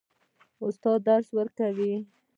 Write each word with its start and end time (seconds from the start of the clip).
استاد 0.67 0.99
درس 1.07 1.27
ورکوي. 1.37 1.93